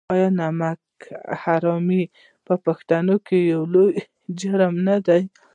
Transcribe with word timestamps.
آیا 0.13 0.27
نمک 0.39 0.81
حرامي 1.41 2.03
په 2.45 2.53
پښتنو 2.65 3.15
کې 3.27 3.39
لوی 3.73 3.93
جرم 4.39 4.73
نه 4.87 4.97
دی؟ 5.05 5.21